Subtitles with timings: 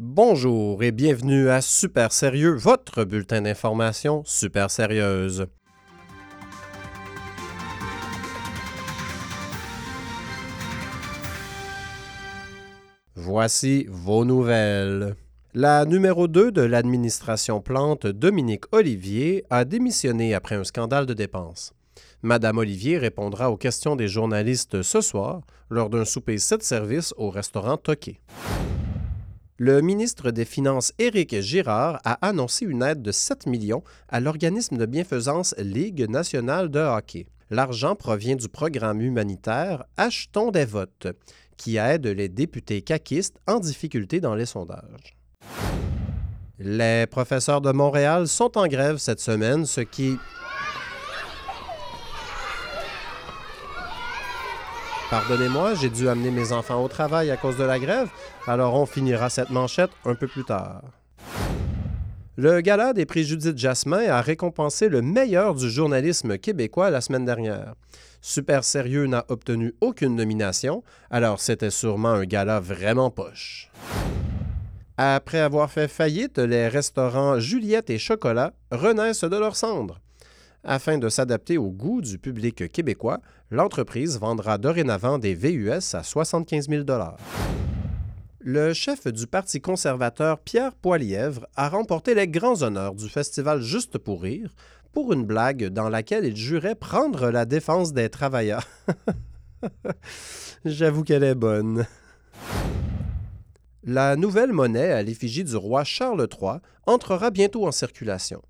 [0.00, 5.46] Bonjour et bienvenue à Super Sérieux, votre bulletin d'information super sérieuse.
[13.16, 15.16] Voici vos nouvelles.
[15.52, 21.72] La numéro 2 de l'administration Plante, Dominique Olivier, a démissionné après un scandale de dépenses.
[22.22, 25.40] Madame Olivier répondra aux questions des journalistes ce soir
[25.70, 28.20] lors d'un souper 7 services au restaurant Toqué.
[29.60, 34.76] Le ministre des Finances Éric Girard a annoncé une aide de 7 millions à l'organisme
[34.76, 37.26] de bienfaisance Ligue nationale de hockey.
[37.50, 41.08] L'argent provient du programme humanitaire Achetons des votes,
[41.56, 45.16] qui aide les députés caquistes en difficulté dans les sondages.
[46.60, 50.18] Les professeurs de Montréal sont en grève cette semaine, ce qui
[55.10, 58.10] Pardonnez-moi, j'ai dû amener mes enfants au travail à cause de la grève,
[58.46, 60.82] alors on finira cette manchette un peu plus tard.
[62.36, 67.24] Le Gala des prix Judith Jasmin a récompensé le meilleur du journalisme québécois la semaine
[67.24, 67.72] dernière.
[68.20, 73.70] Super Sérieux n'a obtenu aucune nomination, alors c'était sûrement un gala vraiment poche.
[74.98, 80.00] Après avoir fait faillite, les restaurants Juliette et Chocolat renaissent de leurs cendres.
[80.64, 83.20] Afin de s'adapter au goût du public québécois,
[83.50, 86.84] l'entreprise vendra dorénavant des VUS à 75 000
[88.40, 93.98] Le chef du Parti conservateur, Pierre Poilièvre, a remporté les grands honneurs du festival Juste
[93.98, 94.54] pour rire
[94.92, 98.66] pour une blague dans laquelle il jurait prendre la défense des travailleurs.
[100.64, 101.86] J'avoue qu'elle est bonne.
[103.84, 108.42] La nouvelle monnaie à l'effigie du roi Charles III entrera bientôt en circulation.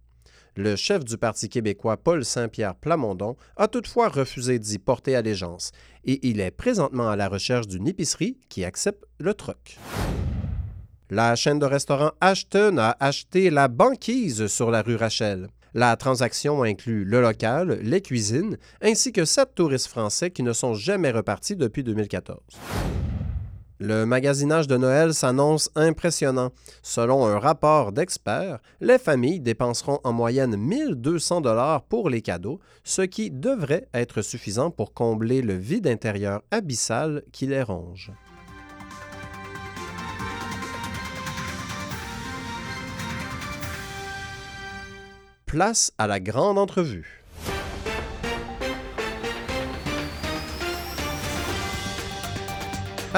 [0.57, 5.73] Le chef du Parti québécois, Paul Saint-Pierre Plamondon, a toutefois refusé d'y porter allégeance
[6.05, 9.79] et il est présentement à la recherche d'une épicerie qui accepte le troc.
[11.11, 15.49] La chaîne de restaurants Ashton a acheté la banquise sur la rue Rachel.
[15.75, 20.75] La transaction inclut le local, les cuisines, ainsi que sept touristes français qui ne sont
[20.75, 22.39] jamais repartis depuis 2014.
[23.81, 26.51] Le magasinage de Noël s'annonce impressionnant.
[26.83, 33.03] Selon un rapport d'experts, les familles dépenseront en moyenne 1200 dollars pour les cadeaux, ce
[33.03, 38.11] qui devrait être suffisant pour combler le vide intérieur abyssal qui les ronge.
[45.47, 47.25] Place à la grande entrevue.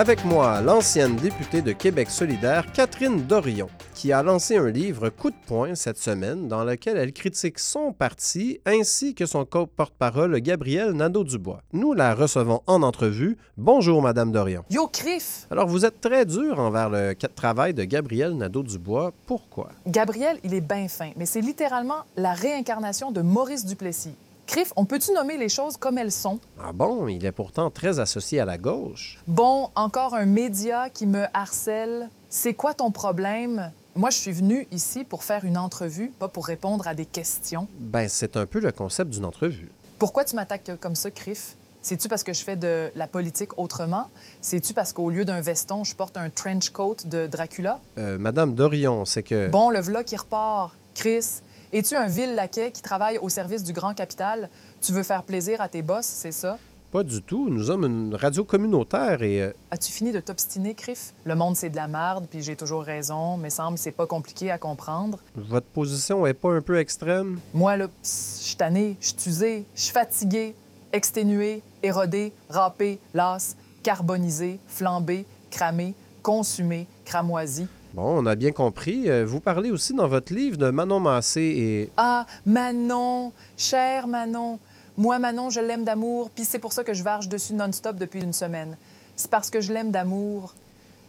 [0.00, 5.31] Avec moi, l'ancienne députée de Québec solidaire, Catherine Dorion, qui a lancé un livre Coup
[5.31, 10.93] de poing cette semaine dans lequel elle critique son parti ainsi que son porte-parole Gabriel
[10.93, 11.61] Nadeau-Dubois.
[11.75, 13.37] Nous la recevons en entrevue.
[13.59, 14.65] Bonjour, Madame Dorion.
[14.71, 15.47] Yo, Criff!
[15.50, 19.12] Alors, vous êtes très dur envers le travail de Gabriel Nadeau-Dubois.
[19.27, 19.69] Pourquoi?
[19.87, 24.15] Gabriel, il est bien fin, mais c'est littéralement la réincarnation de Maurice Duplessis.
[24.50, 26.41] Criff, on peut-tu nommer les choses comme elles sont?
[26.61, 29.21] Ah bon, il est pourtant très associé à la gauche.
[29.28, 32.11] Bon, encore un média qui me harcèle.
[32.28, 33.71] C'est quoi ton problème?
[33.94, 37.69] Moi, je suis venu ici pour faire une entrevue, pas pour répondre à des questions.
[37.78, 39.71] Ben, c'est un peu le concept d'une entrevue.
[40.00, 41.55] Pourquoi tu m'attaques comme ça, Criff?
[41.81, 44.09] C'est-tu parce que je fais de la politique autrement?
[44.41, 47.78] C'est-tu parce qu'au lieu d'un veston, je porte un trench coat de Dracula?
[47.99, 49.47] Euh, Madame Dorion, c'est que...
[49.47, 50.75] Bon, le vlog qui repart.
[50.93, 51.41] Chris,
[51.72, 54.48] es-tu un vil laquais qui travaille au service du grand capital?
[54.81, 56.58] Tu veux faire plaisir à tes boss, c'est ça?
[56.91, 57.48] Pas du tout.
[57.48, 59.41] Nous sommes une radio communautaire et...
[59.42, 61.14] euh, As-tu fini de t'obstiner, Criff?
[61.22, 64.50] Le monde, c'est de la merde, puis j'ai toujours raison, mais semble c'est pas compliqué
[64.50, 65.20] à comprendre.
[65.36, 67.38] votre position est pas un peu extrême?
[67.54, 70.56] Moi, là, je suis tannée, je suis je suis fatiguée,
[70.92, 75.94] exténuée, érodée, râpée, lasse, carbonisée, flambée, cramée,
[76.25, 77.69] consumée, cramoisie.
[77.95, 79.11] Bon, on a bien compris.
[79.11, 81.93] Euh, Vous parlez aussi dans votre livre de Manon Massé et...
[81.97, 84.59] Ah, Manon, chère Manon.
[84.97, 88.21] Moi, Manon, je l'aime d'amour, puis c'est pour ça que je varge dessus non-stop depuis
[88.21, 88.77] une semaine.
[89.17, 90.55] C'est parce que je l'aime d'amour.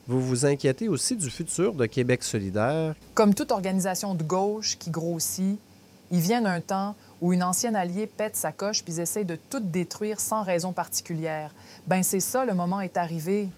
[0.08, 2.96] Vous vous inquiétez aussi du futur de Québec solidaire?
[3.14, 5.60] Comme toute organisation de gauche qui grossit,
[6.10, 9.60] il vient un temps où une ancienne alliée pète sa coche puis essayent de tout
[9.60, 11.54] détruire sans raison particulière.
[11.86, 13.50] Ben c'est ça, le moment est arrivé.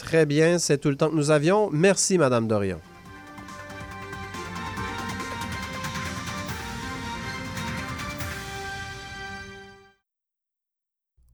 [0.00, 1.68] Très bien, c'est tout le temps que nous avions.
[1.70, 2.80] Merci, Madame Dorion.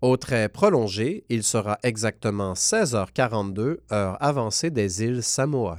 [0.02, 5.78] Au trait prolongé, il sera exactement 16h42, heure avancée des îles Samoa.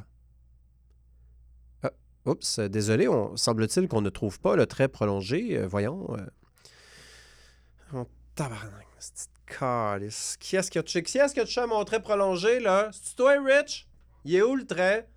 [1.83, 1.91] Ah,
[2.25, 5.57] oups, euh, désolé, semble-t-il qu'on ne trouve pas le trait prolongé.
[5.57, 6.07] Euh, voyons.
[6.17, 6.25] euh.
[7.93, 8.87] Oh, tabarnak.
[9.47, 12.89] Qui est-ce que tu qui est-ce que tu as mon trait prolongé, là?
[12.91, 13.87] C'est toi, Rich?
[14.25, 15.07] Il est où le trait?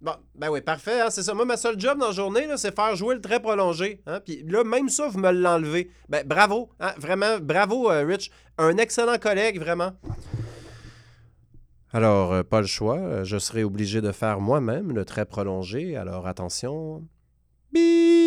[0.00, 1.00] Bon, ben oui, parfait.
[1.00, 1.32] hein, c'est ça.
[1.32, 4.02] Moi, ma seule job dans la journée, c'est faire jouer le très prolongé.
[4.06, 4.20] Hein?
[4.20, 5.90] Puis là, même ça, vous me l'enlevez.
[6.10, 6.68] Ben, bravo.
[6.78, 8.30] hein, Vraiment, bravo, euh, Rich.
[8.58, 9.92] Un excellent collègue, vraiment.
[11.92, 12.98] Alors, euh, pas le choix.
[12.98, 15.96] euh, Je serai obligé de faire moi-même le très prolongé.
[15.96, 17.02] Alors, attention.
[17.72, 18.23] Bip!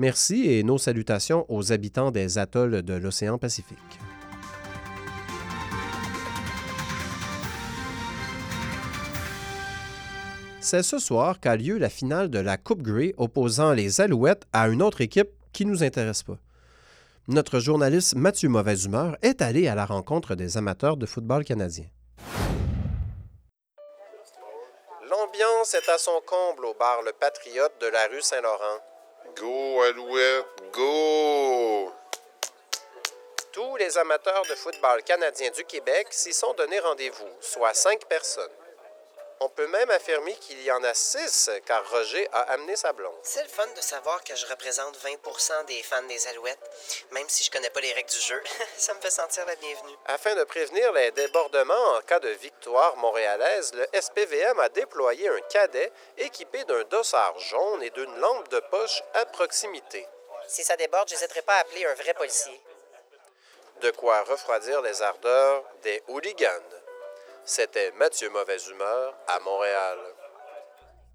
[0.00, 3.76] Merci et nos salutations aux habitants des atolls de l'océan Pacifique.
[10.62, 14.68] C'est ce soir qu'a lieu la finale de la Coupe Grey opposant les Alouettes à
[14.68, 16.38] une autre équipe qui nous intéresse pas.
[17.28, 21.84] Notre journaliste Mathieu Mauvaise Humeur est allé à la rencontre des amateurs de football canadien.
[25.10, 28.80] L'ambiance est à son comble au bar Le Patriote de la rue Saint-Laurent.
[29.36, 31.92] Go, Alouette, go!
[33.52, 38.50] Tous les amateurs de football canadien du Québec s'y sont donné rendez-vous, soit cinq personnes.
[39.42, 43.16] On peut même affirmer qu'il y en a six, car Roger a amené sa blonde.
[43.22, 46.70] C'est le fun de savoir que je représente 20% des fans des Alouettes.
[47.12, 48.42] Même si je connais pas les règles du jeu,
[48.76, 49.96] ça me fait sentir la bienvenue.
[50.04, 55.40] Afin de prévenir les débordements en cas de victoire montréalaise, le SPVM a déployé un
[55.48, 60.06] cadet équipé d'un dossard jaune et d'une lampe de poche à proximité.
[60.48, 62.60] Si ça déborde, j'hésiterai pas à appeler un vrai policier.
[63.80, 66.79] De quoi refroidir les ardeurs des hooligans.
[67.44, 69.98] C'était Mathieu Mauvaise Humeur à Montréal.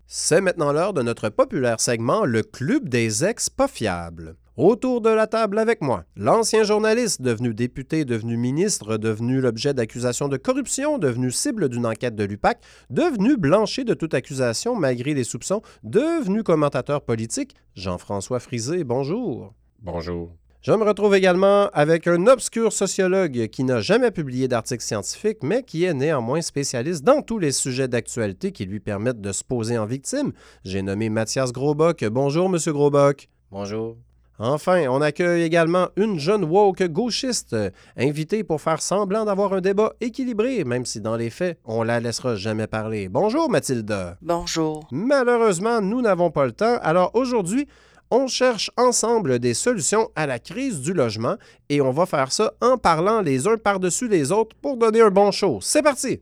[0.07, 4.35] C'est maintenant l'heure de notre populaire segment Le Club des ex pas fiables.
[4.57, 10.29] Autour de la table avec moi, l'ancien journaliste devenu député, devenu ministre, devenu l'objet d'accusations
[10.29, 15.25] de corruption, devenu cible d'une enquête de l'UPAC, devenu blanchi de toute accusation malgré les
[15.25, 19.53] soupçons, devenu commentateur politique, Jean-François Frisé, bonjour.
[19.81, 20.31] Bonjour.
[20.65, 25.61] Je me retrouve également avec un obscur sociologue qui n'a jamais publié d'articles scientifiques, mais
[25.61, 29.77] qui est néanmoins spécialiste dans tous les sujets d'actualité qui lui permettent de se poser
[29.77, 30.31] en victime.
[30.63, 32.03] J'ai nommé Mathias Grosbock.
[32.05, 33.29] Bonjour, Monsieur Grosbock.
[33.51, 33.95] Bonjour.
[34.39, 37.55] Enfin, on accueille également une jeune woke gauchiste,
[37.95, 41.99] invitée pour faire semblant d'avoir un débat équilibré, même si dans les faits, on la
[41.99, 43.07] laissera jamais parler.
[43.07, 44.17] Bonjour, Mathilda.
[44.23, 44.87] Bonjour.
[44.89, 47.67] Malheureusement, nous n'avons pas le temps, alors aujourd'hui,
[48.11, 51.35] on cherche ensemble des solutions à la crise du logement
[51.69, 55.09] et on va faire ça en parlant les uns par-dessus les autres pour donner un
[55.09, 55.59] bon show.
[55.61, 56.21] C'est parti!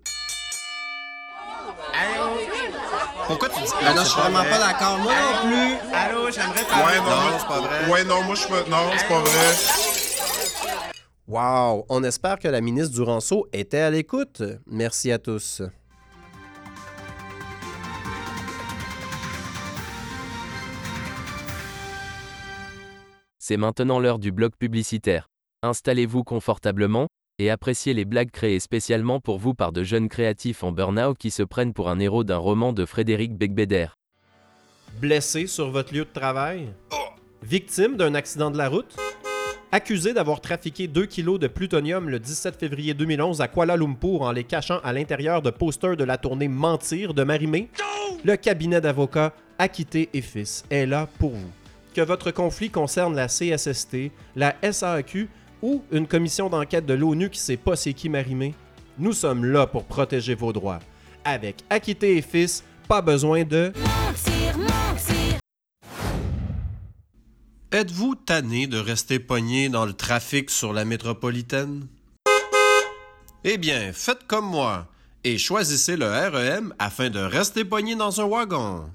[3.28, 5.94] Pourquoi tu dis Ah non, je suis vraiment pas d'accord, moi non plus!
[5.94, 6.98] Allô, j'aimerais Ouais, parler.
[7.00, 7.92] non, non, c'est pas vrai.
[7.92, 8.64] Ouais, non, moi, je suis pas...
[8.70, 9.56] Non, c'est pas vrai.
[11.28, 11.86] Wow!
[11.90, 14.42] On espère que la ministre Duranceau était à l'écoute.
[14.68, 15.62] Merci à tous.
[23.46, 25.28] C'est maintenant l'heure du bloc publicitaire.
[25.64, 27.08] Installez-vous confortablement
[27.40, 31.30] et appréciez les blagues créées spécialement pour vous par de jeunes créatifs en burn-out qui
[31.30, 33.88] se prennent pour un héros d'un roman de Frédéric Becbéder.
[35.02, 36.70] Blessé sur votre lieu de travail?
[37.42, 38.96] Victime d'un accident de la route?
[39.74, 44.32] Accusé d'avoir trafiqué 2 kilos de plutonium le 17 février 2011 à Kuala Lumpur en
[44.32, 47.68] les cachant à l'intérieur de posters de la tournée Mentir de Marimé?
[48.24, 51.52] Le cabinet d'avocats Acquitté et Fils est là pour vous.
[51.94, 55.30] Que votre conflit concerne la CSST, la SAQ
[55.62, 58.56] ou une commission d'enquête de l'ONU qui sait pas c'est qui Marimé,
[58.98, 60.80] nous sommes là pour protéger vos droits.
[61.24, 63.72] Avec Acquitté et Fils, pas besoin de...
[67.72, 71.88] Êtes-vous tanné de rester pogné dans le trafic sur la métropolitaine?
[73.44, 74.88] Eh bien, faites comme moi
[75.24, 78.86] et choisissez le REM afin de rester pogné dans un wagon.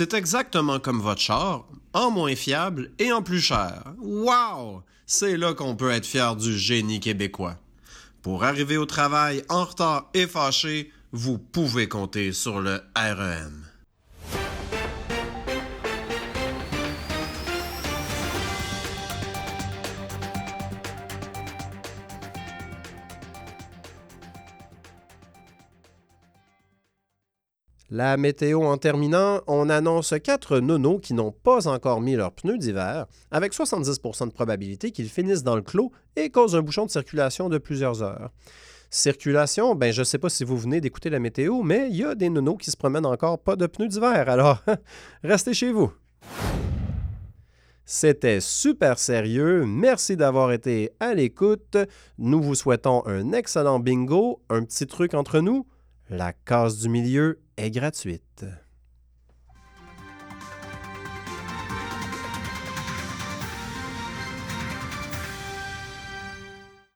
[0.00, 3.84] C'est exactement comme votre char, en moins fiable et en plus cher.
[3.98, 4.82] Wow!
[5.04, 7.58] C'est là qu'on peut être fier du génie québécois.
[8.22, 13.69] Pour arriver au travail en retard et fâché, vous pouvez compter sur le REM.
[27.92, 32.56] La météo en terminant, on annonce quatre nonos qui n'ont pas encore mis leurs pneus
[32.56, 36.90] d'hiver, avec 70% de probabilité qu'ils finissent dans le clos et causent un bouchon de
[36.92, 38.30] circulation de plusieurs heures.
[38.90, 42.14] Circulation, ben je sais pas si vous venez d'écouter la météo, mais il y a
[42.14, 44.62] des nonos qui se promènent encore pas de pneus d'hiver, alors
[45.24, 45.92] restez chez vous.
[47.84, 49.64] C'était super sérieux.
[49.66, 51.76] Merci d'avoir été à l'écoute.
[52.18, 54.42] Nous vous souhaitons un excellent bingo.
[54.48, 55.66] Un petit truc entre nous.
[56.08, 58.44] La case du milieu est gratuite.